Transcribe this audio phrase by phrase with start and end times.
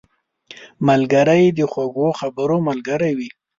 [0.87, 3.29] ملګری د خوږو خبرو ملګری وي